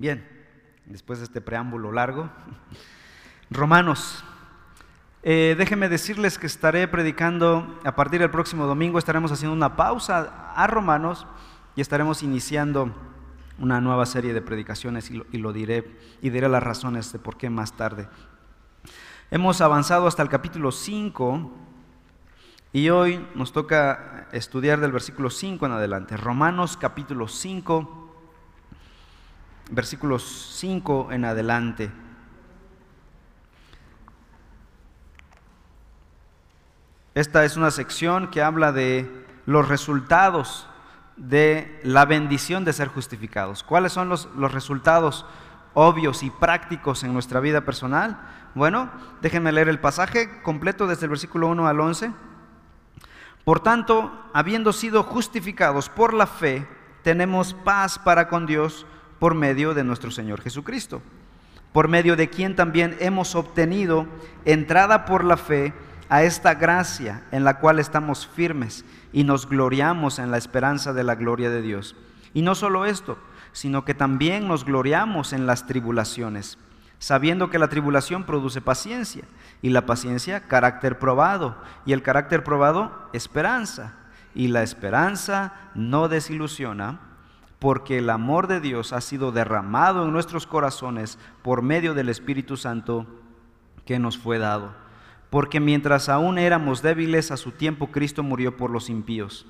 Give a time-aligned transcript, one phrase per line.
[0.00, 0.26] Bien,
[0.86, 2.30] después de este preámbulo largo,
[3.50, 4.24] Romanos.
[5.22, 10.54] Eh, déjenme decirles que estaré predicando a partir del próximo domingo, estaremos haciendo una pausa
[10.56, 11.26] a Romanos
[11.76, 12.94] y estaremos iniciando
[13.58, 17.18] una nueva serie de predicaciones y lo, y lo diré y diré las razones de
[17.18, 18.08] por qué más tarde.
[19.30, 21.52] Hemos avanzado hasta el capítulo 5
[22.72, 26.16] y hoy nos toca estudiar del versículo 5 en adelante.
[26.16, 28.00] Romanos capítulo 5
[29.70, 31.90] versículos 5 en adelante.
[37.14, 40.66] Esta es una sección que habla de los resultados
[41.16, 43.62] de la bendición de ser justificados.
[43.62, 45.26] ¿Cuáles son los, los, resultados
[45.74, 48.18] obvios y prácticos en nuestra vida personal?
[48.54, 52.12] Bueno, déjenme leer el pasaje completo desde el versículo 1 al 11.
[53.44, 56.66] Por tanto, habiendo sido justificados por la fe,
[57.02, 58.86] tenemos paz para con Dios
[59.20, 61.02] por medio de nuestro Señor Jesucristo,
[61.72, 64.06] por medio de quien también hemos obtenido
[64.44, 65.72] entrada por la fe
[66.08, 71.04] a esta gracia en la cual estamos firmes y nos gloriamos en la esperanza de
[71.04, 71.94] la gloria de Dios.
[72.34, 73.18] Y no solo esto,
[73.52, 76.58] sino que también nos gloriamos en las tribulaciones,
[76.98, 79.24] sabiendo que la tribulación produce paciencia,
[79.62, 83.94] y la paciencia carácter probado, y el carácter probado esperanza,
[84.34, 87.00] y la esperanza no desilusiona
[87.60, 92.56] porque el amor de Dios ha sido derramado en nuestros corazones por medio del Espíritu
[92.56, 93.06] Santo
[93.84, 94.72] que nos fue dado.
[95.28, 99.46] Porque mientras aún éramos débiles, a su tiempo Cristo murió por los impíos.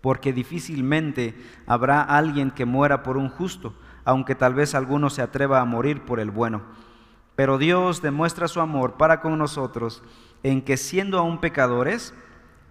[0.00, 1.34] Porque difícilmente
[1.66, 6.02] habrá alguien que muera por un justo, aunque tal vez alguno se atreva a morir
[6.02, 6.62] por el bueno.
[7.34, 10.04] Pero Dios demuestra su amor para con nosotros
[10.44, 12.14] en que siendo aún pecadores,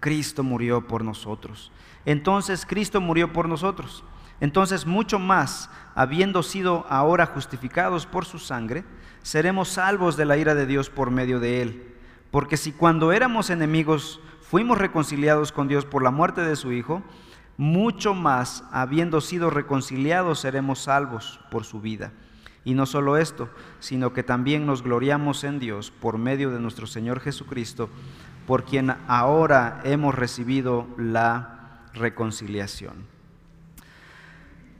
[0.00, 1.70] Cristo murió por nosotros.
[2.06, 4.04] Entonces Cristo murió por nosotros
[4.40, 8.84] entonces mucho más, habiendo sido ahora justificados por su sangre,
[9.22, 11.94] seremos salvos de la ira de Dios por medio de él.
[12.30, 17.02] Porque si cuando éramos enemigos fuimos reconciliados con Dios por la muerte de su Hijo,
[17.56, 22.12] mucho más, habiendo sido reconciliados, seremos salvos por su vida.
[22.64, 26.86] Y no solo esto, sino que también nos gloriamos en Dios por medio de nuestro
[26.86, 27.88] Señor Jesucristo,
[28.46, 33.13] por quien ahora hemos recibido la reconciliación.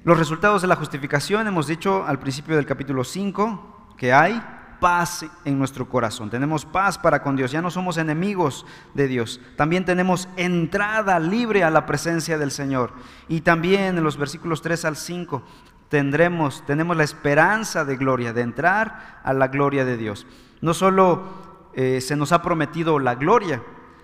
[0.04, 4.38] Los resultados de la justificación, hemos dicho al principio del capítulo 5, que hay
[4.78, 6.28] paz en nuestro corazón.
[6.28, 7.50] Tenemos paz para con Dios.
[7.50, 9.40] Ya no somos enemigos de Dios.
[9.56, 12.92] También tenemos entrada libre a la presencia del Señor.
[13.28, 15.42] Y también en los versículos 3 al 5
[15.88, 20.26] tendremos, tenemos la esperanza de gloria, de entrar a la gloria de Dios.
[20.60, 23.62] No solo eh, se nos ha prometido la gloria,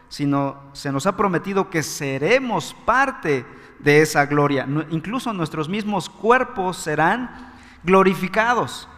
[0.08, 3.44] sino se nos ha prometido que seremos parte
[3.82, 4.66] de esa gloria.
[4.90, 7.52] Incluso nuestros mismos cuerpos serán
[7.82, 8.88] glorificados.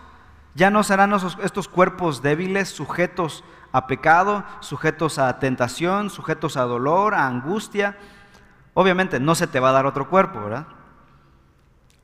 [0.54, 1.12] Ya no serán
[1.43, 7.97] estos cuerpos débiles, sujetos a pecado, sujetos a tentación, sujetos a dolor, a angustia.
[8.75, 10.66] Obviamente no se te va a dar otro cuerpo, ¿verdad?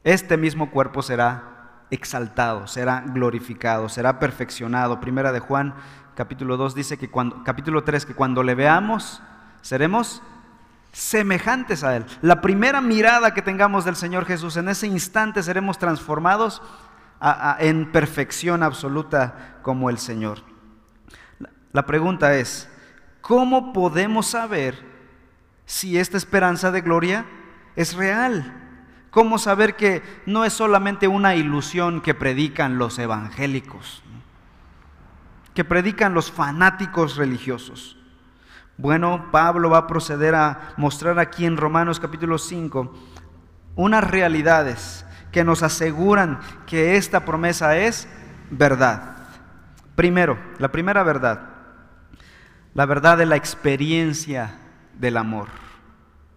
[0.04, 5.00] Este mismo cuerpo será exaltado, será glorificado, será perfeccionado.
[5.00, 5.74] Primera de Juan,
[6.14, 9.22] capítulo 2 dice que cuando capítulo 3 que cuando le veamos
[9.60, 10.22] seremos
[10.92, 12.06] semejantes a Él.
[12.22, 16.62] La primera mirada que tengamos del Señor Jesús, en ese instante seremos transformados
[17.58, 20.38] en perfección absoluta como el Señor.
[21.72, 22.68] La pregunta es,
[23.20, 24.86] ¿cómo podemos saber
[25.66, 27.26] si esta esperanza de gloria
[27.76, 28.64] es real?
[29.10, 34.02] ¿Cómo saber que no es solamente una ilusión que predican los evangélicos,
[35.54, 37.97] que predican los fanáticos religiosos?
[38.78, 42.94] Bueno, Pablo va a proceder a mostrar aquí en Romanos capítulo 5
[43.74, 48.08] unas realidades que nos aseguran que esta promesa es
[48.50, 49.16] verdad.
[49.96, 51.40] Primero, la primera verdad,
[52.74, 54.60] la verdad de la experiencia
[54.94, 55.48] del amor.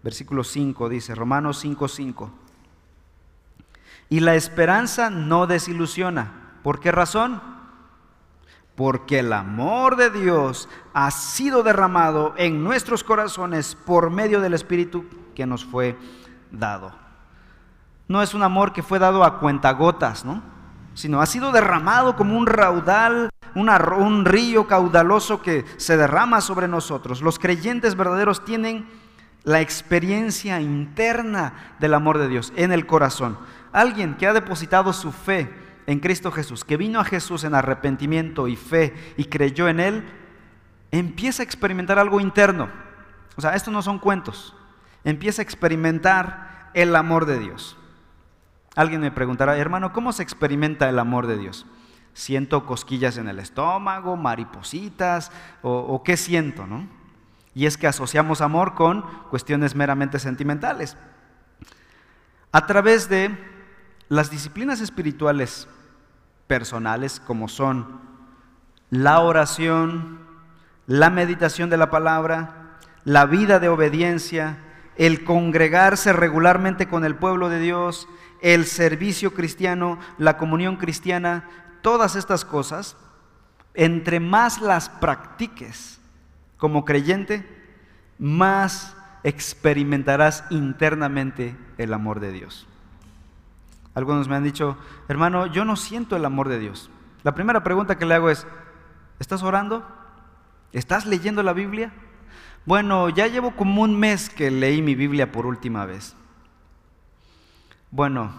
[0.01, 2.31] Versículo 5 dice, Romanos 5, 5.
[4.09, 6.31] Y la esperanza no desilusiona.
[6.63, 7.39] ¿Por qué razón?
[8.75, 15.05] Porque el amor de Dios ha sido derramado en nuestros corazones por medio del Espíritu
[15.35, 15.97] que nos fue
[16.51, 16.93] dado.
[18.07, 20.41] No es un amor que fue dado a cuentagotas, ¿no?
[20.93, 27.21] Sino ha sido derramado como un raudal, un río caudaloso que se derrama sobre nosotros.
[27.21, 28.87] Los creyentes verdaderos tienen
[29.43, 33.37] la experiencia interna del amor de Dios en el corazón.
[33.71, 35.49] Alguien que ha depositado su fe
[35.87, 40.03] en Cristo Jesús, que vino a Jesús en arrepentimiento y fe y creyó en Él,
[40.91, 42.69] empieza a experimentar algo interno.
[43.35, 44.55] O sea, estos no son cuentos.
[45.03, 47.77] Empieza a experimentar el amor de Dios.
[48.75, 51.65] Alguien me preguntará, hermano, ¿cómo se experimenta el amor de Dios?
[52.13, 55.31] ¿Siento cosquillas en el estómago, maripositas
[55.61, 56.67] o, o qué siento?
[56.67, 56.87] ¿no?
[57.53, 60.97] Y es que asociamos amor con cuestiones meramente sentimentales.
[62.51, 63.37] A través de
[64.11, 65.69] las disciplinas espirituales
[66.45, 68.01] personales como son
[68.89, 70.19] la oración,
[70.85, 72.75] la meditación de la palabra,
[73.05, 74.57] la vida de obediencia,
[74.97, 78.09] el congregarse regularmente con el pueblo de Dios,
[78.41, 81.47] el servicio cristiano, la comunión cristiana,
[81.81, 82.97] todas estas cosas,
[83.75, 86.01] entre más las practiques
[86.57, 87.47] como creyente,
[88.19, 88.93] más
[89.23, 92.67] experimentarás internamente el amor de Dios.
[93.93, 94.77] Algunos me han dicho,
[95.07, 96.89] hermano, yo no siento el amor de Dios.
[97.23, 98.47] La primera pregunta que le hago es,
[99.19, 99.85] ¿estás orando?
[100.71, 101.91] ¿Estás leyendo la Biblia?
[102.65, 106.15] Bueno, ya llevo como un mes que leí mi Biblia por última vez.
[107.89, 108.31] Bueno,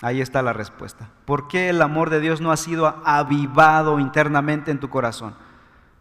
[0.00, 1.10] ahí está la respuesta.
[1.24, 5.34] ¿Por qué el amor de Dios no ha sido avivado internamente en tu corazón?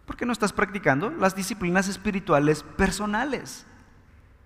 [0.06, 3.68] Porque no estás practicando las disciplinas espirituales personales.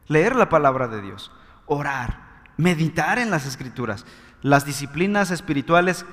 [0.07, 1.31] Leer la palabra de Dios,
[1.65, 4.05] orar, meditar en las escrituras,
[4.43, 6.05] las disciplinas espirituales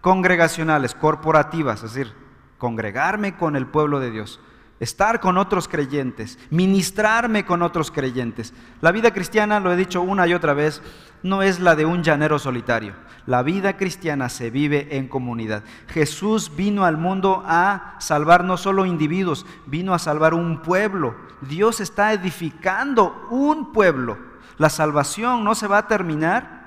[0.00, 2.14] congregacionales, corporativas, es decir,
[2.56, 4.40] congregarme con el pueblo de Dios
[4.82, 8.52] estar con otros creyentes, ministrarme con otros creyentes.
[8.80, 10.82] La vida cristiana, lo he dicho una y otra vez,
[11.22, 12.94] no es la de un llanero solitario.
[13.24, 15.62] La vida cristiana se vive en comunidad.
[15.86, 21.14] Jesús vino al mundo a salvar no solo individuos, vino a salvar un pueblo.
[21.42, 24.18] Dios está edificando un pueblo.
[24.58, 26.61] La salvación no se va a terminar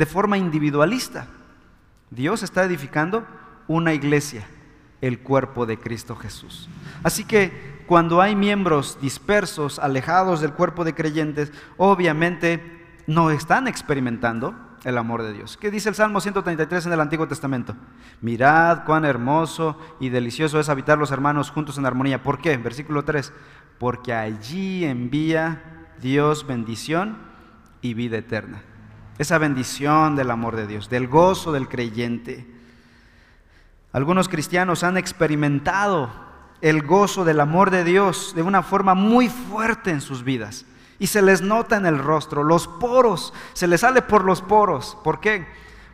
[0.00, 1.26] de forma individualista.
[2.08, 3.26] Dios está edificando
[3.68, 4.46] una iglesia
[5.02, 6.70] el cuerpo de Cristo Jesús.
[7.02, 14.54] Así que cuando hay miembros dispersos, alejados del cuerpo de creyentes, obviamente no están experimentando
[14.84, 15.58] el amor de Dios.
[15.58, 17.76] ¿Qué dice el Salmo 133 en el Antiguo Testamento?
[18.22, 22.22] Mirad cuán hermoso y delicioso es habitar los hermanos juntos en armonía.
[22.22, 22.56] ¿Por qué?
[22.56, 23.34] Versículo 3.
[23.78, 27.18] Porque allí envía Dios bendición
[27.82, 28.62] y vida eterna.
[29.20, 32.46] Esa bendición del amor de Dios, del gozo del creyente.
[33.92, 36.10] Algunos cristianos han experimentado
[36.62, 40.64] el gozo del amor de Dios de una forma muy fuerte en sus vidas.
[40.98, 44.96] Y se les nota en el rostro, los poros, se les sale por los poros.
[45.04, 45.46] ¿Por qué?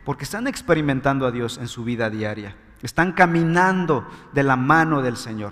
[0.05, 2.55] Porque están experimentando a Dios en su vida diaria.
[2.81, 5.51] Están caminando de la mano del Señor.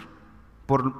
[0.66, 0.94] Por,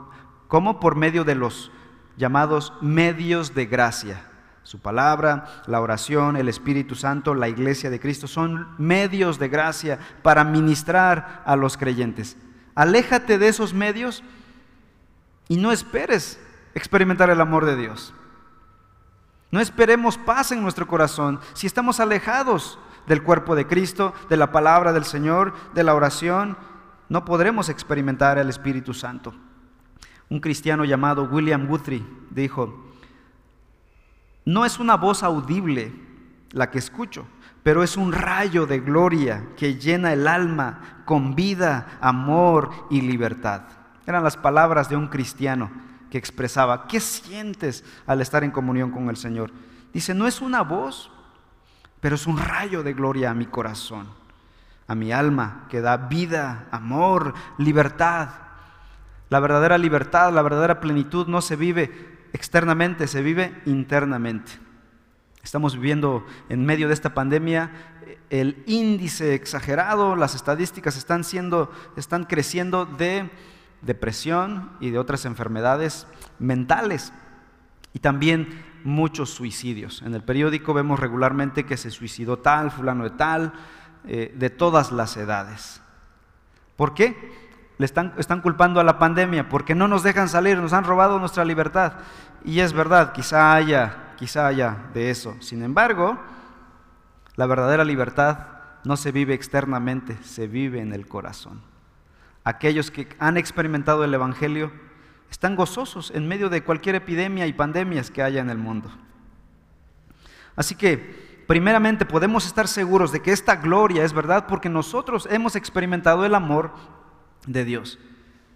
[0.50, 0.82] ¿Cómo?
[0.82, 1.72] Por medio de los
[2.18, 4.35] llamados medios de gracia.
[4.66, 10.00] Su palabra, la oración, el Espíritu Santo, la iglesia de Cristo son medios de gracia
[10.24, 12.36] para ministrar a los creyentes.
[12.74, 14.24] Aléjate de esos medios
[15.48, 16.40] y no esperes
[16.74, 18.12] experimentar el amor de Dios.
[19.52, 24.52] No esperemos paz en nuestro corazón si estamos alejados del cuerpo de Cristo, de la
[24.52, 26.58] palabra del Señor, de la oración.
[27.08, 29.32] No podremos experimentar el Espíritu Santo.
[30.28, 32.85] Un cristiano llamado William Guthrie dijo,
[34.46, 35.94] no es una voz audible
[36.52, 37.28] la que escucho,
[37.64, 43.64] pero es un rayo de gloria que llena el alma con vida, amor y libertad.
[44.06, 45.72] Eran las palabras de un cristiano
[46.12, 49.52] que expresaba, ¿qué sientes al estar en comunión con el Señor?
[49.92, 51.12] Dice, no es una voz,
[52.00, 54.08] pero es un rayo de gloria a mi corazón,
[54.88, 58.30] a mi alma, que da vida, amor, libertad.
[59.30, 64.52] La verdadera libertad, la verdadera plenitud no se vive externamente, se vive internamente.
[65.42, 67.72] Estamos viviendo en medio de esta pandemia
[68.30, 73.30] el índice exagerado, las estadísticas están siendo están creciendo de
[73.82, 76.08] depresión y de otras enfermedades
[76.40, 77.14] mentales
[77.94, 80.02] y también muchos suicidios.
[80.02, 83.54] En el periódico vemos regularmente que se suicidó tal, fulano de tal,
[84.06, 85.82] eh, de todas las edades.
[86.76, 87.45] ¿Por qué?
[87.78, 91.20] Le están, están culpando a la pandemia porque no nos dejan salir, nos han robado
[91.20, 91.94] nuestra libertad.
[92.44, 95.36] Y es verdad, quizá haya, quizá haya de eso.
[95.42, 96.18] Sin embargo,
[97.36, 98.40] la verdadera libertad
[98.86, 101.62] no se vive externamente, se vive en el corazón.
[102.44, 104.72] Aquellos que han experimentado el Evangelio
[105.30, 108.90] están gozosos en medio de cualquier epidemia y pandemias que haya en el mundo.
[110.56, 115.56] Así que, primeramente, podemos estar seguros de que esta gloria es verdad porque nosotros hemos
[115.56, 116.72] experimentado el amor
[117.46, 118.00] de Dios.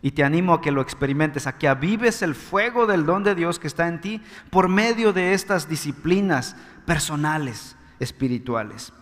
[0.01, 3.35] Y te animo a que lo experimentes, a que avives el fuego del don de
[3.35, 6.55] Dios que está en ti por medio de estas disciplinas
[6.85, 8.93] personales, espirituales.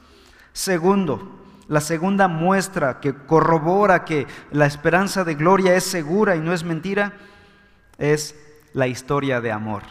[0.53, 6.53] Segundo, la segunda muestra que corrobora que la esperanza de gloria es segura y no
[6.53, 7.13] es mentira
[7.98, 8.36] es
[8.74, 9.84] la historia de amor.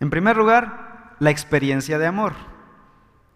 [0.00, 2.49] En primer lugar, la experiencia de amor.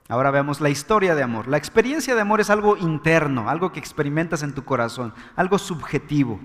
[0.09, 1.49] Ahora veamos la historia de amor.
[1.49, 6.41] La experiencia de amor es algo interno, algo que experimentas en tu corazón, algo subjetivo.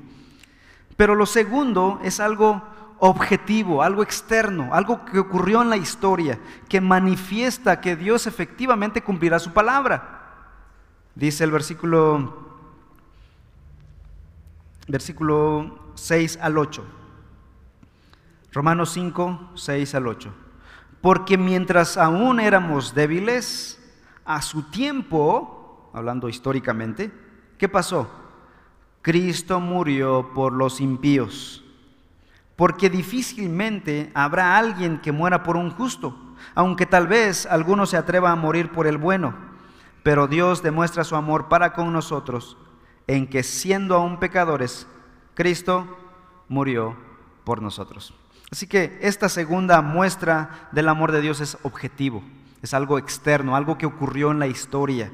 [0.95, 2.61] Pero lo segundo es algo
[2.99, 9.39] objetivo, algo externo, algo que ocurrió en la historia, que manifiesta que Dios efectivamente cumplirá
[9.39, 10.19] su palabra.
[11.15, 12.47] Dice el versículo
[14.87, 16.83] versículo 6 al 8.
[18.51, 20.33] Romanos 5, 6 al 8.
[21.01, 23.79] Porque mientras aún éramos débiles,
[24.29, 27.11] a su tiempo, hablando históricamente,
[27.57, 28.07] ¿qué pasó?
[29.01, 31.63] Cristo murió por los impíos.
[32.55, 36.15] Porque difícilmente habrá alguien que muera por un justo,
[36.53, 39.33] aunque tal vez alguno se atreva a morir por el bueno.
[40.03, 42.55] Pero Dios demuestra su amor para con nosotros
[43.07, 44.85] en que siendo aún pecadores,
[45.33, 45.97] Cristo
[46.47, 46.95] murió
[47.43, 48.13] por nosotros.
[48.51, 52.23] Así que esta segunda muestra del amor de Dios es objetivo,
[52.61, 55.11] es algo externo, algo que ocurrió en la historia.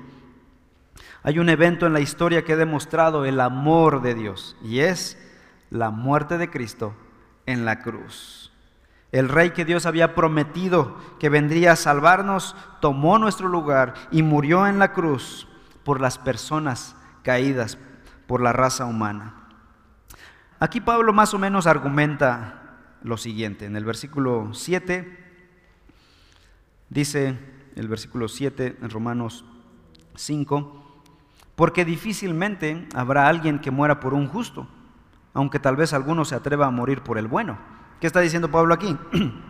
[1.21, 5.17] Hay un evento en la historia que ha demostrado el amor de Dios y es
[5.69, 6.93] la muerte de Cristo
[7.45, 8.51] en la cruz.
[9.11, 14.67] El rey que Dios había prometido que vendría a salvarnos tomó nuestro lugar y murió
[14.67, 15.47] en la cruz
[15.83, 17.77] por las personas caídas,
[18.27, 19.33] por la raza humana.
[20.59, 22.64] Aquí Pablo más o menos argumenta
[23.05, 23.65] lo siguiente.
[23.65, 25.17] En el versículo 7
[26.89, 27.37] dice,
[27.75, 29.45] el versículo 7 en Romanos
[30.15, 31.03] 5,
[31.55, 34.67] porque difícilmente habrá alguien que muera por un justo,
[35.33, 37.57] aunque tal vez alguno se atreva a morir por el bueno.
[38.01, 38.97] ¿Qué está diciendo Pablo aquí?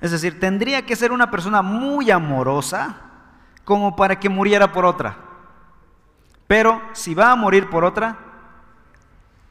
[0.00, 2.96] Es decir, tendría que ser una persona muy amorosa
[3.62, 5.16] como para que muriera por otra.
[6.48, 8.18] Pero si va a morir por otra,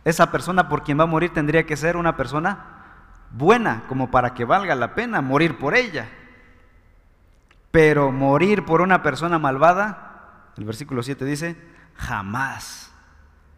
[0.03, 2.80] esa persona por quien va a morir tendría que ser una persona
[3.33, 6.09] buena como para que valga la pena morir por ella.
[7.71, 11.55] Pero morir por una persona malvada, el versículo 7 dice,
[11.95, 12.91] jamás.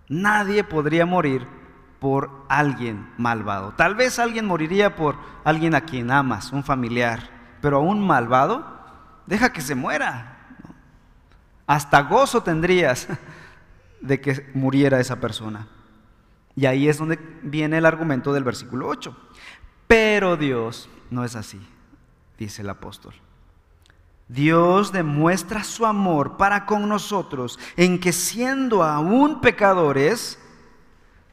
[0.08, 1.48] Nadie podría morir
[2.00, 3.72] por alguien malvado.
[3.72, 7.30] Tal vez alguien moriría por alguien a quien amas, un familiar,
[7.62, 8.66] pero a un malvado,
[9.26, 10.38] deja que se muera.
[11.66, 13.08] Hasta gozo tendrías
[14.02, 15.68] de que muriera esa persona.
[16.56, 19.18] Y ahí es donde viene el argumento del versículo 8.
[19.94, 21.62] Pero Dios no es así,
[22.40, 23.14] dice el apóstol.
[24.28, 30.40] Dios demuestra su amor para con nosotros en que siendo aún pecadores,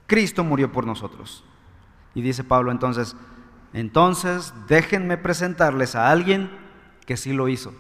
[0.07, 1.43] Cristo murió por nosotros.
[2.15, 3.17] Y dice Pablo entonces,
[3.73, 6.51] entonces déjenme presentarles a alguien
[7.07, 7.73] que sí lo hizo.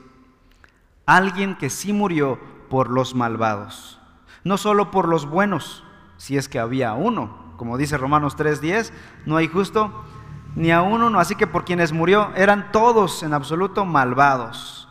[1.04, 4.00] Alguien que sí murió por los malvados.
[4.44, 5.84] No solo por los buenos,
[6.16, 7.52] si es que había uno.
[7.58, 8.92] Como dice Romanos 3:10,
[9.26, 10.06] no hay justo
[10.54, 11.21] ni a uno, no.
[11.21, 14.88] Así que por quienes murió eran todos en absoluto malvados.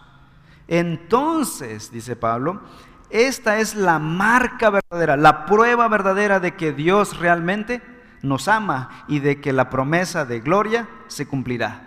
[0.67, 2.61] Entonces, dice Pablo,
[3.09, 7.81] esta es la marca verdadera, la prueba verdadera de que Dios realmente
[8.21, 11.81] nos ama y de que la promesa de gloria se cumplirá.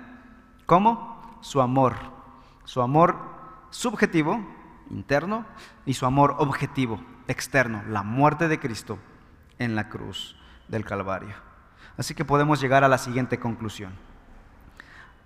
[0.66, 1.38] ¿Cómo?
[1.40, 1.94] Su amor.
[2.64, 3.16] Su amor
[3.70, 4.44] subjetivo,
[4.90, 5.46] interno,
[5.86, 8.98] y su amor objetivo, externo, la muerte de Cristo
[9.58, 10.36] en la cruz
[10.68, 11.51] del Calvario.
[11.96, 13.92] Así que podemos llegar a la siguiente conclusión.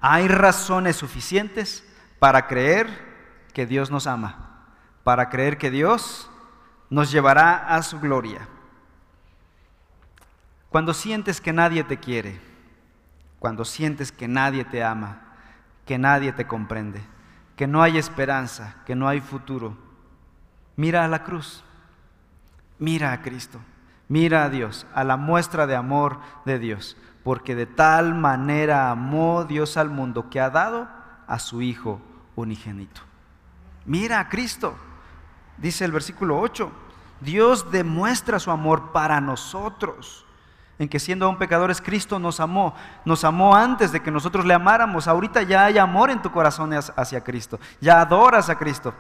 [0.01, 1.85] Hay razones suficientes
[2.19, 2.89] para creer
[3.53, 4.67] que Dios nos ama,
[5.05, 6.31] para creer que Dios
[6.91, 8.49] nos llevará a su gloria.
[10.69, 12.41] Cuando sientes que nadie te quiere,
[13.39, 15.21] cuando sientes que nadie te ama,
[15.85, 17.01] que nadie te comprende,
[17.55, 19.77] que no hay esperanza, que no hay futuro,
[20.77, 21.65] mira a la cruz,
[22.79, 23.61] mira a Cristo.
[24.09, 29.45] Mira a Dios, a la muestra de amor de Dios, porque de tal manera amó
[29.45, 30.89] Dios al mundo que ha dado
[31.27, 32.01] a su Hijo
[32.37, 33.01] unigénito.
[33.85, 34.77] Mira a Cristo,
[35.59, 36.71] dice el versículo 8,
[37.21, 40.25] Dios demuestra su amor para nosotros,
[40.79, 44.55] en que siendo aún pecadores Cristo nos amó, nos amó antes de que nosotros le
[44.55, 48.95] amáramos, ahorita ya hay amor en tu corazón hacia Cristo, ya adoras a Cristo,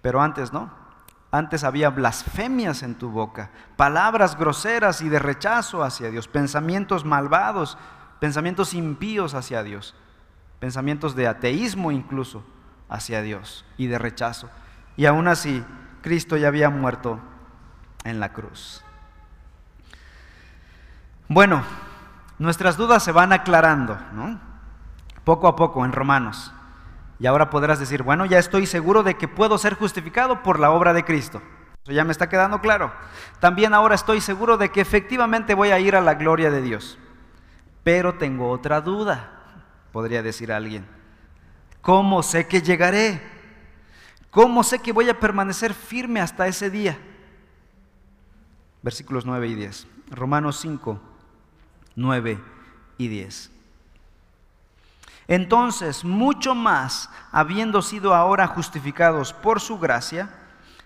[0.00, 0.87] pero antes no.
[1.30, 7.76] Antes había blasfemias en tu boca, palabras groseras y de rechazo hacia Dios, pensamientos malvados,
[8.18, 9.94] pensamientos impíos hacia Dios,
[10.58, 12.44] pensamientos de ateísmo incluso
[12.88, 14.48] hacia Dios y de rechazo.
[14.96, 15.62] Y aún así,
[16.00, 17.20] Cristo ya había muerto
[18.04, 18.82] en la cruz.
[21.28, 21.62] Bueno,
[22.38, 24.40] nuestras dudas se van aclarando, ¿no?
[25.24, 26.52] Poco a poco en Romanos.
[27.20, 30.70] Y ahora podrás decir, bueno, ya estoy seguro de que puedo ser justificado por la
[30.70, 31.42] obra de Cristo.
[31.82, 32.92] Eso ya me está quedando claro.
[33.40, 36.98] También ahora estoy seguro de que efectivamente voy a ir a la gloria de Dios.
[37.82, 39.30] Pero tengo otra duda,
[39.92, 40.86] podría decir alguien.
[41.80, 43.20] ¿Cómo sé que llegaré?
[44.30, 46.98] ¿Cómo sé que voy a permanecer firme hasta ese día?
[48.82, 49.86] Versículos 9 y 10.
[50.10, 51.00] Romanos 5,
[51.96, 52.38] 9
[52.98, 53.57] y 10.
[55.28, 60.30] Entonces, mucho más, habiendo sido ahora justificados por su gracia,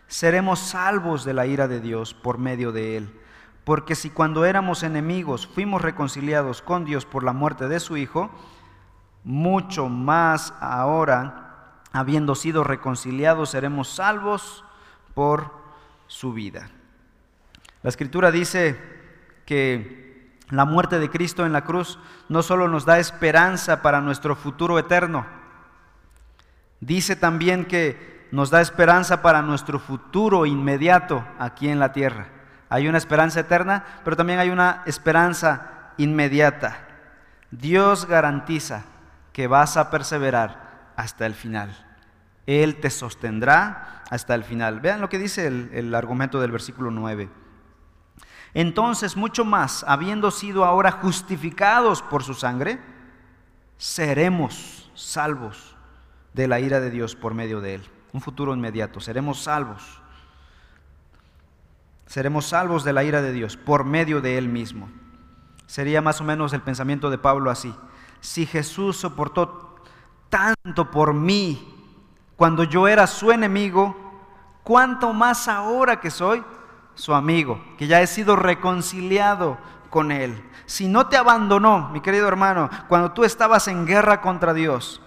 [0.08, 3.20] seremos salvos de la ira de Dios por medio de él.
[3.62, 8.30] Porque si cuando éramos enemigos fuimos reconciliados con Dios por la muerte de su Hijo,
[9.22, 14.64] mucho más ahora, habiendo sido reconciliados, seremos salvos
[15.14, 15.52] por
[16.08, 16.68] su vida.
[17.84, 18.76] La escritura dice
[19.46, 20.11] que
[20.50, 24.78] la muerte de Cristo en la cruz no solo nos da esperanza para nuestro futuro
[24.78, 25.26] eterno,
[26.80, 32.28] dice también que nos da esperanza para nuestro futuro inmediato aquí en la tierra.
[32.70, 36.78] Hay una esperanza eterna, pero también hay una esperanza inmediata.
[37.50, 38.84] Dios garantiza
[39.34, 41.70] que vas a perseverar hasta el final.
[42.46, 44.80] Él te sostendrá hasta el final.
[44.80, 47.28] Vean lo que dice el, argumento del versículo 9.
[48.54, 52.80] Entonces, mucho más, habiendo sido ahora justificados por su sangre,
[53.78, 55.74] seremos salvos
[56.34, 57.90] de la ira de Dios por medio de él.
[58.12, 60.02] Un futuro inmediato, seremos salvos.
[62.06, 64.90] Seremos salvos de la ira de Dios por medio de él mismo.
[65.66, 67.74] Sería más o menos el pensamiento de Pablo así.
[68.20, 69.76] Si Jesús soportó
[70.28, 71.68] tanto por mí
[72.36, 73.96] cuando yo era su enemigo,
[74.62, 76.44] ¿cuánto más ahora que soy
[76.94, 79.58] su amigo, que ya he sido reconciliado
[79.90, 80.42] con Él.
[80.66, 85.00] Si no te abandonó, mi querido hermano, cuando tú estabas en guerra contra Dios,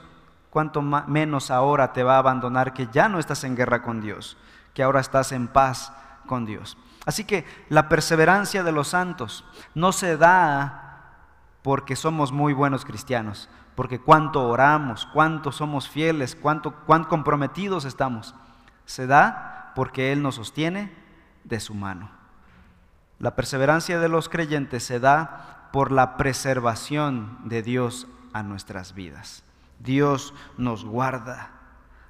[0.50, 4.38] cuánto menos ahora te va a abandonar que ya no estás en guerra con Dios,
[4.74, 5.92] que ahora estás en paz
[6.28, 6.78] con Dios.
[7.06, 10.86] Así que la perseverancia de los santos no se da
[11.62, 18.36] porque somos muy buenos cristianos, porque cuánto oramos, cuánto somos fieles, cuánto cuán comprometidos estamos.
[18.86, 21.05] Se da porque Él nos sostiene
[21.46, 22.12] de su mano.
[23.20, 29.44] La perseverancia de los creyentes se da por la preservación de Dios a nuestras vidas.
[29.80, 31.52] Dios nos guarda.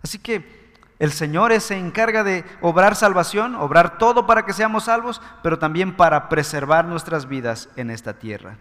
[0.04, 5.22] Así que el Señor se encarga de obrar salvación, obrar todo para que seamos salvos,
[5.44, 8.58] pero también para preservar nuestras vidas en esta tierra.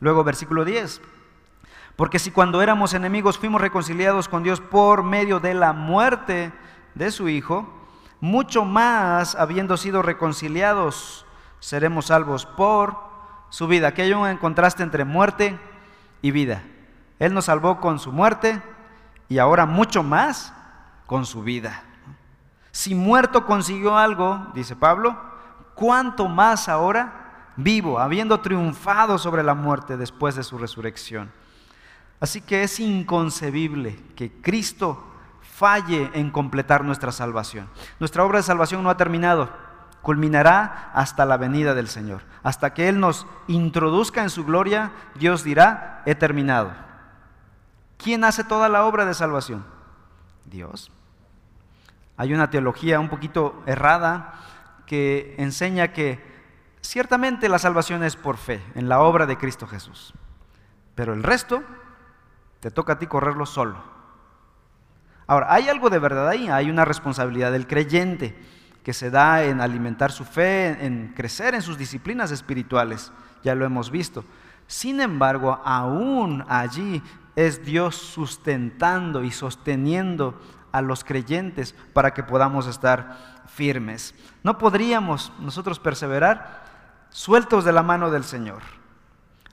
[0.00, 1.00] Luego versículo 10.
[1.94, 6.52] Porque si cuando éramos enemigos fuimos reconciliados con Dios por medio de la muerte
[6.94, 7.85] de su Hijo,
[8.20, 11.26] mucho más habiendo sido reconciliados,
[11.60, 12.96] seremos salvos por
[13.50, 13.88] su vida.
[13.88, 15.58] Aquí hay un contraste entre muerte
[16.22, 16.62] y vida.
[17.18, 18.62] Él nos salvó con su muerte
[19.28, 20.52] y ahora mucho más
[21.06, 21.82] con su vida.
[22.72, 25.16] Si muerto consiguió algo, dice Pablo,
[25.74, 31.32] ¿cuánto más ahora vivo, habiendo triunfado sobre la muerte después de su resurrección?
[32.20, 35.02] Así que es inconcebible que Cristo
[35.56, 37.68] falle en completar nuestra salvación.
[37.98, 39.48] Nuestra obra de salvación no ha terminado,
[40.02, 42.22] culminará hasta la venida del Señor.
[42.42, 46.72] Hasta que Él nos introduzca en su gloria, Dios dirá, he terminado.
[47.96, 49.64] ¿Quién hace toda la obra de salvación?
[50.44, 50.92] Dios.
[52.18, 54.34] Hay una teología un poquito errada
[54.84, 56.22] que enseña que
[56.82, 60.12] ciertamente la salvación es por fe, en la obra de Cristo Jesús.
[60.94, 61.62] Pero el resto
[62.60, 63.95] te toca a ti correrlo solo.
[65.26, 68.36] Ahora, hay algo de verdad ahí, hay una responsabilidad del creyente
[68.84, 73.12] que se da en alimentar su fe, en crecer en sus disciplinas espirituales,
[73.42, 74.24] ya lo hemos visto.
[74.68, 77.02] Sin embargo, aún allí
[77.34, 84.14] es Dios sustentando y sosteniendo a los creyentes para que podamos estar firmes.
[84.44, 86.64] No podríamos nosotros perseverar
[87.10, 88.62] sueltos de la mano del Señor.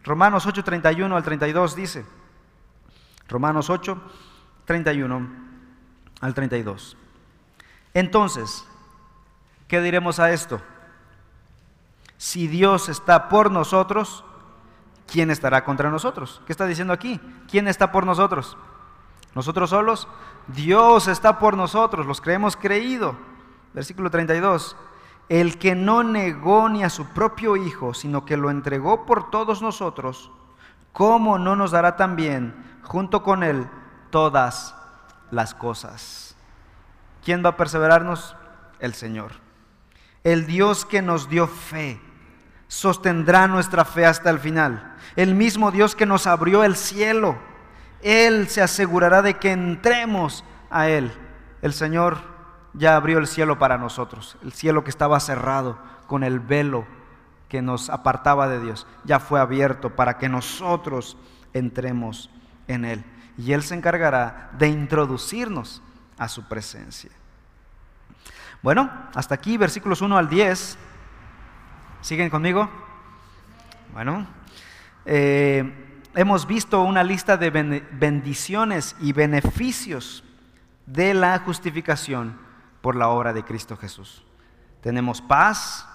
[0.03, 2.05] Romanos 8, 31 al 32 dice,
[3.27, 3.99] Romanos 8,
[4.65, 5.42] 31
[6.23, 6.95] al 32.
[7.93, 8.65] Entonces,
[9.67, 10.61] ¿qué diremos a esto?
[12.17, 14.23] Si Dios está por nosotros,
[15.05, 16.41] ¿quién estará contra nosotros?
[16.45, 17.19] ¿Qué está diciendo aquí?
[17.51, 18.57] ¿Quién está por nosotros?
[19.35, 20.07] ¿Nosotros solos?
[20.47, 23.17] Dios está por nosotros, los que hemos creído.
[23.73, 24.77] Versículo 32.
[25.27, 29.61] El que no negó ni a su propio Hijo, sino que lo entregó por todos
[29.61, 30.31] nosotros,
[30.93, 33.67] ¿cómo no nos dará también, junto con Él,
[34.09, 34.77] todas
[35.33, 36.35] las cosas.
[37.23, 38.35] ¿Quién va a perseverarnos?
[38.79, 39.31] El Señor.
[40.23, 41.99] El Dios que nos dio fe
[42.67, 44.95] sostendrá nuestra fe hasta el final.
[45.15, 47.37] El mismo Dios que nos abrió el cielo,
[48.01, 51.11] Él se asegurará de que entremos a Él.
[51.61, 52.17] El Señor
[52.73, 56.85] ya abrió el cielo para nosotros, el cielo que estaba cerrado con el velo
[57.47, 61.17] que nos apartaba de Dios, ya fue abierto para que nosotros
[61.53, 62.31] entremos
[62.67, 63.05] en Él.
[63.37, 65.81] Y Él se encargará de introducirnos
[66.17, 67.11] a su presencia.
[68.61, 70.77] Bueno, hasta aquí versículos 1 al 10.
[72.01, 72.69] ¿Siguen conmigo?
[73.93, 74.25] Bueno,
[75.05, 80.23] eh, hemos visto una lista de bendiciones y beneficios
[80.85, 82.37] de la justificación
[82.81, 84.23] por la obra de Cristo Jesús.
[84.81, 85.87] Tenemos paz,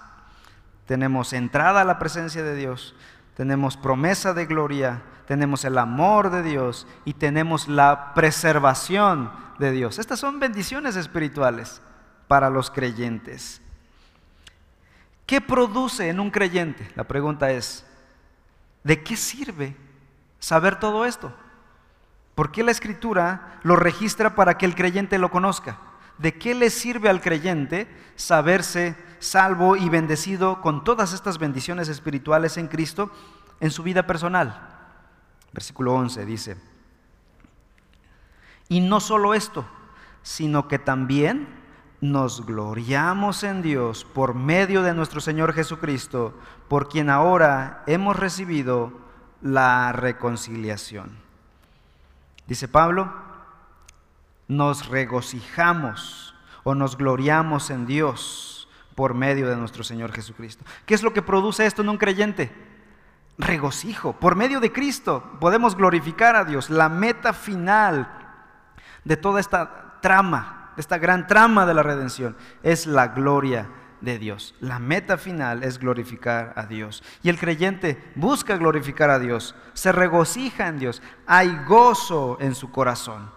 [0.87, 2.95] tenemos entrada a la presencia de Dios,
[3.37, 9.99] tenemos promesa de gloria, tenemos el amor de Dios y tenemos la preservación de Dios.
[9.99, 11.83] Estas son bendiciones espirituales
[12.29, 13.61] para los creyentes.
[15.27, 16.91] ¿Qué produce en un creyente?
[16.97, 17.85] La pregunta es,
[18.85, 19.77] ¿de qué sirve
[20.39, 21.31] saber todo esto?
[22.35, 25.77] ¿Por qué la escritura lo registra para que el creyente lo conozca?
[26.17, 27.87] ¿De qué le sirve al creyente
[28.17, 33.11] saberse salvo y bendecido con todas estas bendiciones espirituales en Cristo
[33.61, 34.78] en su vida personal?
[35.53, 36.57] Versículo 11 dice,
[38.69, 39.65] y no solo esto,
[40.23, 41.49] sino que también
[42.01, 46.35] nos gloriamos en Dios por medio de nuestro Señor Jesucristo,
[46.69, 48.93] por quien ahora hemos recibido
[49.41, 51.17] la reconciliación.
[52.47, 53.13] Dice Pablo,
[54.47, 60.65] nos regocijamos o nos gloriamos en Dios por medio de nuestro Señor Jesucristo.
[60.87, 62.68] ¿Qué es lo que produce esto en un creyente?
[63.39, 64.13] Regocijo.
[64.15, 66.69] Por medio de Cristo podemos glorificar a Dios.
[66.69, 68.09] La meta final
[69.05, 73.69] de toda esta trama esta gran trama de la redención, es la gloria
[74.01, 74.55] de Dios.
[74.61, 77.03] La meta final es glorificar a Dios.
[77.23, 82.71] Y el creyente busca glorificar a Dios, se regocija en Dios, hay gozo en su
[82.71, 83.31] corazón.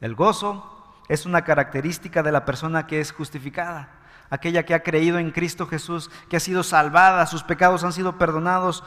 [0.00, 3.95] El gozo es una característica de la persona que es justificada,
[4.30, 8.18] aquella que ha creído en Cristo Jesús, que ha sido salvada, sus pecados han sido
[8.18, 8.84] perdonados.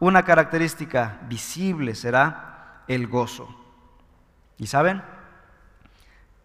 [0.00, 3.48] Una característica visible será el gozo.
[4.58, 5.02] ¿Y saben?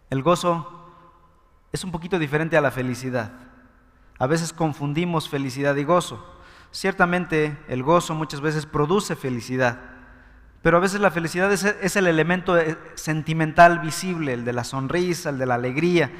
[0.09, 0.91] El gozo
[1.71, 3.31] es un poquito diferente a la felicidad.
[4.17, 6.35] A veces confundimos felicidad y gozo.
[6.71, 9.79] Ciertamente el gozo muchas veces produce felicidad,
[10.61, 15.29] pero a veces la felicidad es, el elemento eh, sentimental visible, el de la sonrisa,
[15.29, 16.11] el de la alegría.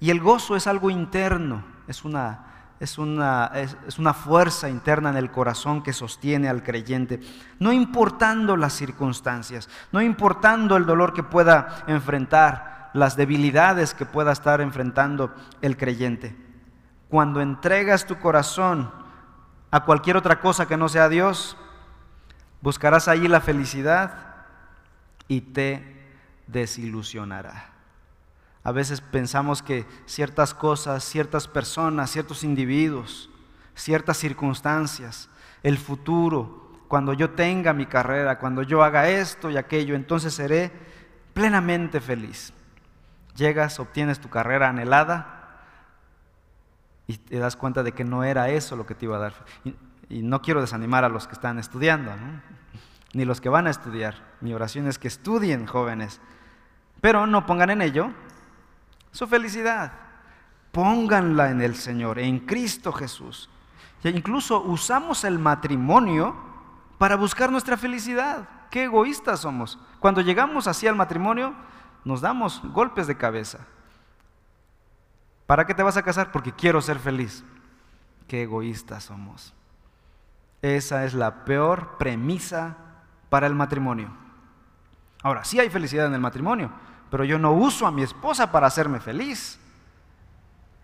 [0.00, 2.46] Y el gozo es algo interno, es una,
[2.80, 7.20] es una, es una fuerza interna en el corazón que sostiene al creyente,
[7.58, 14.32] no importando las circunstancias, no importando el dolor que pueda enfrentar, las debilidades que pueda
[14.32, 16.36] estar enfrentando el creyente.
[17.08, 18.90] Cuando entregas tu corazón
[19.70, 21.56] a cualquier otra cosa que no sea Dios,
[22.60, 24.28] buscarás allí la felicidad
[25.26, 26.06] y te
[26.46, 27.77] desilusionará.
[28.68, 33.30] A veces pensamos que ciertas cosas, ciertas personas, ciertos individuos,
[33.74, 35.30] ciertas circunstancias,
[35.62, 40.70] el futuro, cuando yo tenga mi carrera, cuando yo haga esto y aquello, entonces seré
[41.32, 42.52] plenamente feliz.
[43.36, 45.62] Llegas, obtienes tu carrera anhelada
[47.06, 49.32] y te das cuenta de que no era eso lo que te iba a dar.
[50.10, 52.12] Y, no quiero desanimar a los que están estudiando,
[53.14, 54.16] ni los que van a estudiar.
[54.42, 56.20] Mi oración es que estudien jóvenes,
[57.00, 58.12] pero no pongan en ello
[59.18, 59.90] su felicidad.
[60.70, 63.50] Pónganla en el Señor, en Cristo Jesús.
[64.04, 66.36] E incluso usamos el matrimonio
[66.98, 68.48] para buscar nuestra felicidad.
[68.70, 69.76] Qué egoístas somos.
[69.98, 71.52] Cuando llegamos así al matrimonio,
[72.04, 73.58] nos damos golpes de cabeza.
[75.46, 76.30] ¿Para qué te vas a casar?
[76.30, 77.42] Porque quiero ser feliz.
[78.28, 79.52] Qué egoístas somos.
[80.62, 82.76] Esa es la peor premisa
[83.30, 84.12] para el matrimonio.
[85.24, 86.70] Ahora, sí hay felicidad en el matrimonio,
[87.10, 89.58] pero yo no uso a mi esposa para hacerme feliz.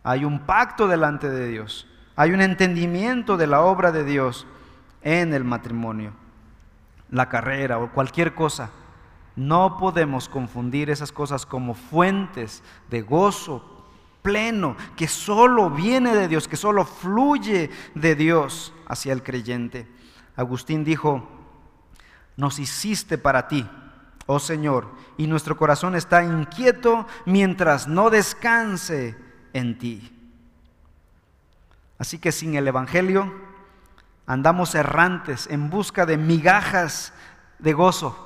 [0.03, 1.87] Hay un pacto delante de Dios.
[2.17, 4.47] Hay un entendimiento de la obra de Dios
[5.03, 6.13] en el matrimonio.
[7.11, 8.71] La carrera o cualquier cosa
[9.37, 13.71] no podemos confundir esas cosas como fuentes de gozo
[14.23, 19.87] pleno, que solo viene de Dios, que solo fluye de Dios hacia el creyente.
[20.37, 21.29] Agustín dijo,
[22.37, 23.69] nos hiciste para ti,
[24.27, 29.17] oh Señor, y nuestro corazón está inquieto mientras no descanse
[29.53, 30.11] en ti.
[31.99, 33.33] Así que sin el Evangelio
[34.27, 37.13] andamos errantes en busca de migajas
[37.59, 38.25] de gozo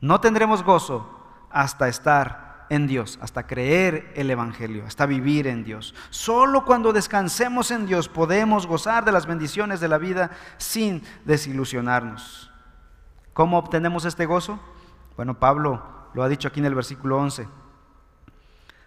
[0.00, 1.08] no tendremos gozo
[1.50, 5.94] hasta estar en Dios, hasta creer el Evangelio, hasta vivir en Dios.
[6.10, 12.47] Solo cuando descansemos en Dios podemos gozar de las bendiciones de la vida sin desilusionarnos.
[13.38, 14.58] ¿Cómo obtenemos este gozo?
[15.16, 15.80] Bueno, Pablo
[16.12, 17.46] lo ha dicho aquí en el versículo 11.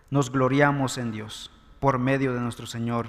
[0.09, 3.07] Nos gloriamos en Dios por medio de nuestro Señor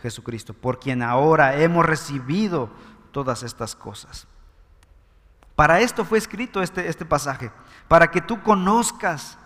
[0.00, 2.70] Jesucristo, por quien ahora hemos recibido
[3.10, 4.26] todas estas cosas.
[5.56, 7.52] Para esto fue escrito este, este pasaje,
[7.86, 9.36] para que tú conozcas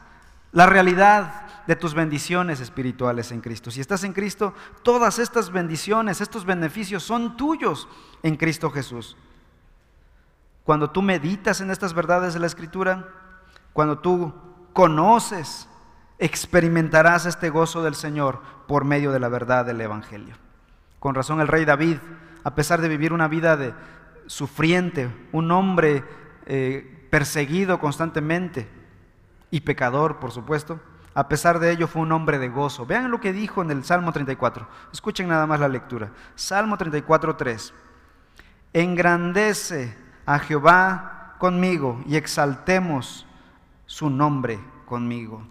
[0.52, 3.72] la realidad de tus bendiciones espirituales en Cristo.
[3.72, 7.88] Si estás en Cristo, todas estas bendiciones, estos beneficios son tuyos
[8.22, 9.16] en Cristo Jesús.
[10.66, 13.08] Cuando tú meditas en estas verdades de la Escritura,
[13.72, 14.34] cuando tú
[14.72, 15.68] conoces,
[16.18, 20.34] experimentarás este gozo del Señor por medio de la verdad del Evangelio.
[20.98, 21.98] Con razón el rey David,
[22.42, 23.74] a pesar de vivir una vida de
[24.26, 26.02] sufriente, un hombre
[26.46, 28.68] eh, perseguido constantemente
[29.52, 30.80] y pecador, por supuesto,
[31.14, 32.86] a pesar de ello fue un hombre de gozo.
[32.86, 34.66] Vean lo que dijo en el Salmo 34.
[34.92, 36.10] Escuchen nada más la lectura.
[36.34, 37.72] Salmo 34, 3.
[38.72, 43.26] Engrandece a Jehová conmigo y exaltemos
[43.86, 45.46] su nombre conmigo.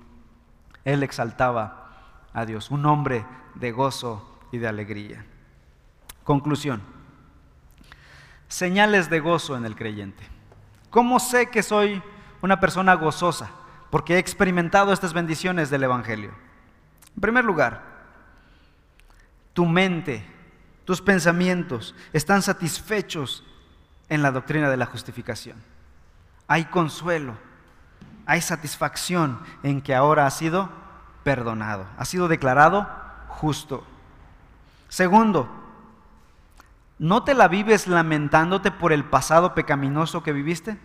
[0.83, 5.25] Él exaltaba a Dios, un hombre de gozo y de alegría.
[6.23, 6.81] Conclusión.
[8.47, 10.27] Señales de gozo en el creyente.
[10.89, 12.03] ¿Cómo sé que soy
[12.41, 13.49] una persona gozosa?
[13.95, 16.31] porque he experimentado estas bendiciones del Evangelio.
[17.15, 17.81] En primer lugar,
[19.53, 20.21] tu mente,
[20.83, 23.45] tus pensamientos están satisfechos
[24.09, 25.57] en la doctrina de la justificación.
[26.47, 27.35] Hay consuelo,
[28.25, 30.69] hay satisfacción en que ahora ha sido
[31.23, 32.87] perdonado, ha sido declarado
[33.27, 33.83] justo.
[34.89, 35.49] Segundo,
[36.99, 40.77] ¿no te la vives lamentándote por el pasado pecaminoso que viviste?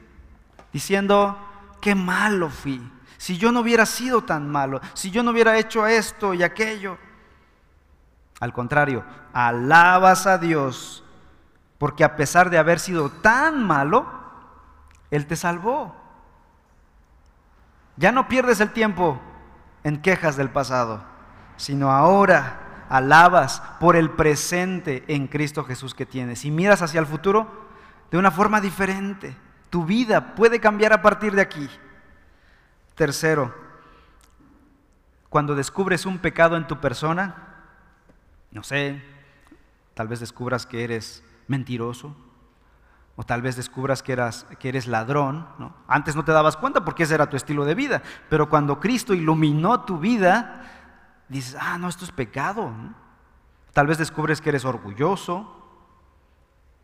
[0.72, 1.38] Diciendo,
[1.80, 2.80] qué malo fui,
[3.20, 6.96] si yo no hubiera sido tan malo, si yo no hubiera hecho esto y aquello.
[8.40, 9.04] Al contrario,
[9.34, 11.04] alabas a Dios
[11.80, 14.06] porque a pesar de haber sido tan malo,
[15.10, 15.96] Él te salvó.
[17.96, 19.18] Ya no pierdes el tiempo
[19.82, 21.02] en quejas del pasado,
[21.56, 27.06] sino ahora alabas por el presente en Cristo Jesús que tienes y miras hacia el
[27.06, 27.70] futuro
[28.10, 29.34] de una forma diferente.
[29.70, 31.66] Tu vida puede cambiar a partir de aquí.
[32.94, 33.54] Tercero,
[35.30, 37.36] cuando descubres un pecado en tu persona,
[38.50, 39.02] no sé,
[39.94, 42.14] tal vez descubras que eres mentiroso,
[43.16, 45.46] o tal vez descubras que, eras, que eres ladrón.
[45.58, 45.74] ¿no?
[45.88, 49.12] Antes no te dabas cuenta porque ese era tu estilo de vida, pero cuando Cristo
[49.12, 50.62] iluminó tu vida,
[51.28, 52.72] dices, ah, no, esto es pecado.
[53.72, 55.56] Tal vez descubres que eres orgulloso,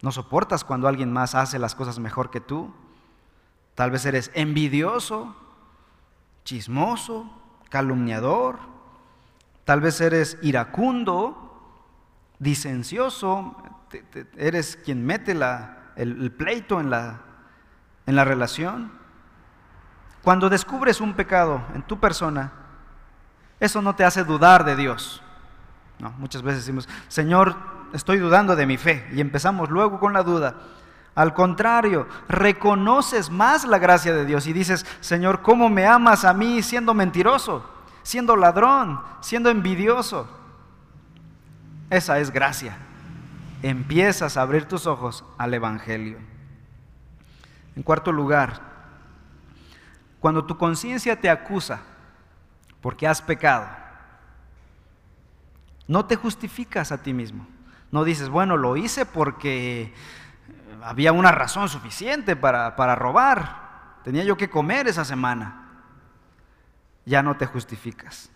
[0.03, 2.75] no soportas cuando alguien más hace las cosas mejor que tú.
[3.75, 5.35] Tal vez eres envidioso,
[6.45, 7.31] chismoso,
[7.71, 8.59] calumniador,
[9.65, 11.47] tal vez eres iracundo,
[12.39, 13.57] disencioso,
[14.37, 15.33] eres quien mete
[15.97, 17.21] el, pleito en la,
[18.07, 18.91] en la relación.
[20.23, 22.53] Cuando descubres un pecado en tu persona,
[23.61, 25.23] eso no te hace dudar de Dios.
[25.99, 27.57] No, muchas veces decimos, Señor,
[27.93, 29.09] estoy dudando de mi fe.
[29.13, 30.57] Y empezamos luego con la duda.
[31.15, 36.35] Al contrario, reconoces más la gracia de Dios y dices, Señor, ¿cómo me amas a
[36.35, 37.65] mí siendo mentiroso,
[38.03, 40.29] siendo ladrón, siendo envidioso?
[41.89, 42.77] Esa es gracia.
[43.63, 46.19] Empiezas a abrir tus ojos al Evangelio.
[47.75, 48.61] En cuarto lugar,
[50.21, 51.83] cuando tu conciencia te acusa
[52.81, 53.69] porque has pecado,
[55.89, 57.47] no te justificas a ti mismo.
[57.93, 59.93] No dices, bueno, lo hice porque
[60.83, 64.01] había una razón suficiente para, para robar.
[64.05, 65.63] Tenía yo que comer esa semana.
[67.05, 68.31] Ya no te justificas,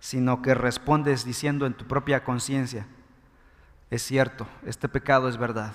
[0.00, 2.86] sino que respondes diciendo en tu propia conciencia,
[3.90, 5.72] es cierto, este pecado es verdad,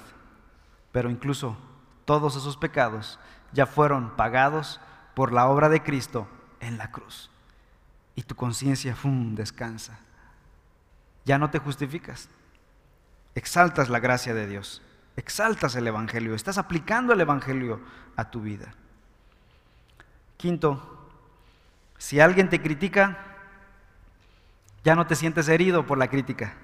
[0.91, 1.57] pero incluso
[2.05, 3.19] todos esos pecados
[3.53, 4.79] ya fueron pagados
[5.15, 6.27] por la obra de Cristo
[6.59, 7.29] en la cruz.
[8.15, 9.99] Y tu conciencia, descansa.
[11.25, 12.29] Ya no te justificas.
[13.35, 14.81] Exaltas la gracia de Dios
[15.15, 17.79] exaltas el Evangelio, estás aplicando el Evangelio
[18.15, 18.73] a tu vida.
[20.37, 21.09] Quinto,
[21.97, 23.17] si alguien te critica,
[24.83, 26.55] ya no te sientes herido por la crítica.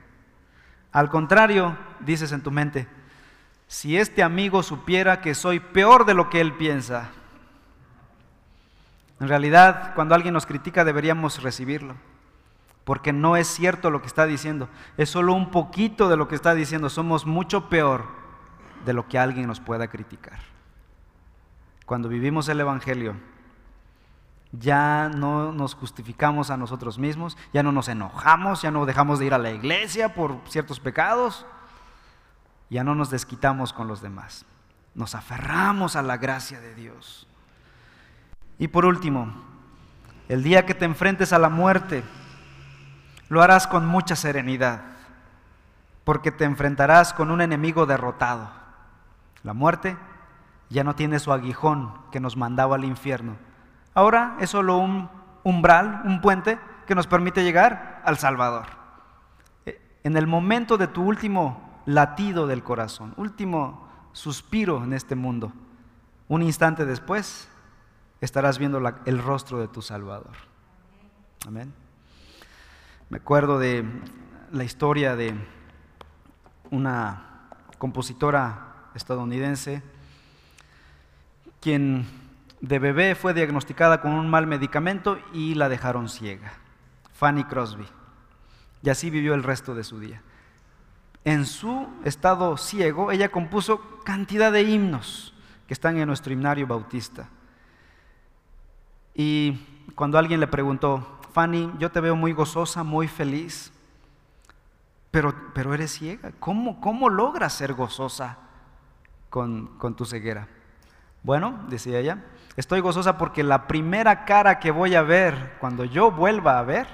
[0.92, 2.88] Al contrario, dices en tu mente,
[3.68, 7.10] si este amigo supiera que soy peor de lo que él piensa,
[9.20, 11.96] en realidad cuando alguien nos critica deberíamos recibirlo,
[12.84, 16.36] porque no es cierto lo que está diciendo, es solo un poquito de lo que
[16.36, 18.06] está diciendo, somos mucho peor
[18.86, 20.40] de lo que alguien nos pueda criticar.
[21.86, 23.16] Cuando vivimos el Evangelio,
[24.52, 29.26] ya no nos justificamos a nosotros mismos, ya no nos enojamos, ya no dejamos de
[29.26, 31.46] ir a la iglesia por ciertos pecados,
[32.70, 34.46] ya no nos desquitamos con los demás,
[34.96, 37.28] nos aferramos a la gracia de Dios.
[38.58, 39.32] Y por último,
[40.30, 42.04] el día que te enfrentes a la muerte,
[43.30, 44.82] lo harás con mucha serenidad,
[46.04, 48.58] porque te enfrentarás con un enemigo derrotado
[49.48, 49.96] la muerte
[50.70, 53.38] ya no tiene su aguijón que nos mandaba al infierno.
[53.98, 55.10] Ahora es solo un
[55.44, 58.68] umbral, un puente que nos permite llegar al Salvador.
[59.66, 65.52] Eh, en el momento de tu último latido del corazón, último suspiro en este mundo,
[66.28, 67.50] un instante después
[68.22, 70.36] estarás viendo el rostro de tu Salvador.
[71.48, 71.74] Amén.
[73.10, 73.84] Me acuerdo de
[74.52, 75.34] la historia de
[76.70, 79.82] una compositora estadounidense
[81.60, 82.27] quien
[82.62, 86.54] de bebé fue diagnosticada con un mal medicamento y la dejaron ciega.
[87.14, 87.86] Fanny Crosby.
[88.82, 90.22] Y así vivió el resto de su día.
[91.24, 95.34] En su estado ciego, ella compuso cantidad de himnos
[95.68, 97.30] que están en nuestro himnario bautista.
[99.14, 99.60] Y
[99.96, 103.74] cuando alguien le preguntó, Fanny, yo te veo muy gozosa, muy feliz,
[105.12, 106.32] pero, pero eres ciega.
[106.40, 108.38] ¿Cómo, ¿Cómo logras ser gozosa
[109.30, 110.48] con, con tu ceguera?
[111.24, 112.24] Bueno, decía ella,
[112.58, 116.88] estoy gozosa porque la primera cara que voy a ver cuando yo vuelva a ver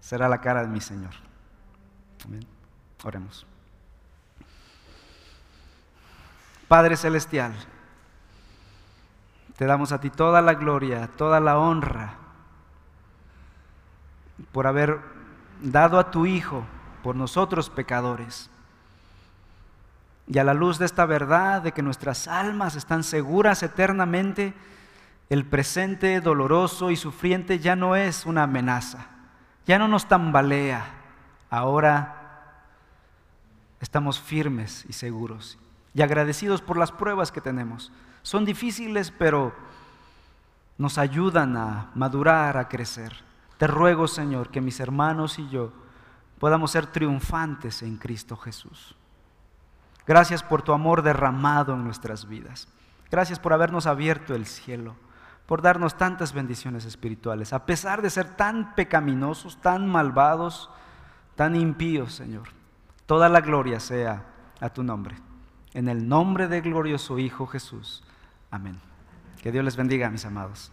[0.00, 1.12] será la cara de mi Señor.
[2.24, 2.46] Amén.
[3.04, 3.46] Oremos.
[6.68, 7.52] Padre Celestial,
[9.56, 12.14] te damos a ti toda la gloria, toda la honra
[14.52, 14.98] por haber
[15.60, 16.64] dado a tu Hijo
[17.02, 18.50] por nosotros pecadores.
[20.26, 24.54] Y a la luz de esta verdad de que nuestras almas están seguras eternamente,
[25.28, 29.06] el presente doloroso y sufriente ya no es una amenaza,
[29.66, 30.84] ya no nos tambalea,
[31.50, 32.18] ahora
[33.80, 35.58] estamos firmes y seguros
[35.94, 37.92] y agradecidos por las pruebas que tenemos.
[38.22, 39.52] Son difíciles, pero
[40.78, 43.12] nos ayudan a madurar, a crecer.
[43.58, 45.72] Te ruego, Señor, que mis hermanos y yo
[46.38, 48.96] podamos ser triunfantes en Cristo Jesús.
[50.06, 52.68] Gracias por tu amor derramado en nuestras vidas.
[53.10, 54.96] Gracias por habernos abierto el cielo,
[55.46, 60.70] por darnos tantas bendiciones espirituales, a pesar de ser tan pecaminosos, tan malvados,
[61.36, 62.48] tan impíos, Señor.
[63.06, 64.24] Toda la gloria sea
[64.60, 65.16] a tu nombre.
[65.74, 68.02] En el nombre del glorioso Hijo Jesús.
[68.50, 68.80] Amén.
[69.42, 70.70] Que Dios les bendiga, mis amados.